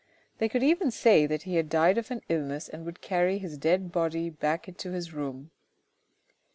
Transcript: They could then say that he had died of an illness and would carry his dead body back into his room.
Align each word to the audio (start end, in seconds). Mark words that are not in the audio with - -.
They 0.39 0.49
could 0.49 0.63
then 0.63 0.89
say 0.89 1.27
that 1.27 1.43
he 1.43 1.57
had 1.57 1.69
died 1.69 1.99
of 1.99 2.09
an 2.09 2.23
illness 2.27 2.67
and 2.67 2.85
would 2.87 3.01
carry 3.01 3.37
his 3.37 3.55
dead 3.59 3.91
body 3.91 4.31
back 4.31 4.67
into 4.67 4.89
his 4.93 5.13
room. 5.13 5.51